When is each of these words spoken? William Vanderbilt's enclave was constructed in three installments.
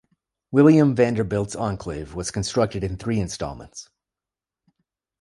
William 0.51 0.95
Vanderbilt's 0.95 1.55
enclave 1.55 2.15
was 2.15 2.31
constructed 2.31 2.83
in 2.83 2.97
three 2.97 3.19
installments. 3.19 3.87